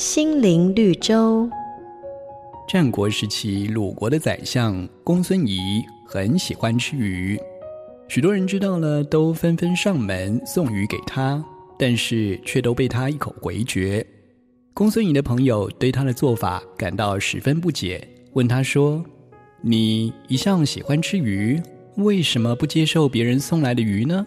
[0.00, 1.46] 心灵绿洲。
[2.66, 7.38] 战国时期，鲁国的宰相公孙仪很喜欢吃鱼，
[8.08, 11.44] 许多人知道了都纷纷上门送鱼给他，
[11.78, 14.04] 但是却都被他一口回绝。
[14.72, 19.04] 公孙仪的朋友对他的做法感到十分不解，问他说
[19.60, 21.60] ：“你一向喜欢吃鱼，
[21.96, 24.26] 为什么不接受别人送来的鱼呢？”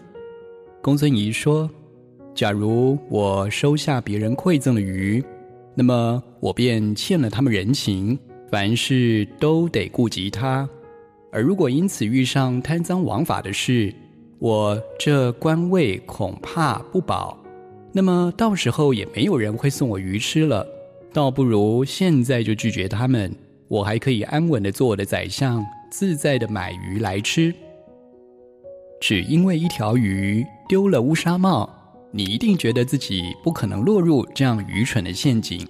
[0.80, 1.68] 公孙仪说
[2.32, 5.20] ：“假如我收下别人馈赠的鱼，
[5.74, 8.18] 那么我便欠了他们人情，
[8.50, 10.68] 凡事都得顾及他。
[11.32, 13.92] 而如果因此遇上贪赃枉法的事，
[14.38, 17.36] 我这官位恐怕不保。
[17.92, 20.66] 那么到时候也没有人会送我鱼吃了，
[21.12, 23.34] 倒不如现在就拒绝他们，
[23.68, 27.52] 我还可以安稳的做我的宰相，自在的买鱼来吃。”
[29.00, 31.68] 只因为一条鱼丢了乌纱帽，
[32.16, 35.66] 你一定觉得自己不可能落入这样愚蠢的陷阱。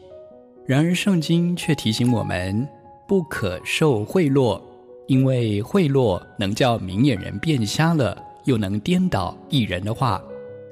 [0.66, 2.68] 然而，圣经却提醒我们
[3.08, 4.60] 不可受贿赂，
[5.06, 10.22] 因为贿赂能叫明眼人变瞎了，又能颠倒一人的话。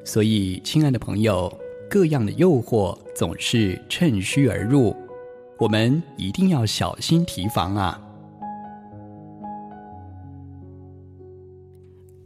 [0.05, 1.51] 所以，亲爱的朋友，
[1.89, 4.95] 各样的诱惑总是趁虚而入，
[5.59, 7.99] 我们一定要小心提防啊！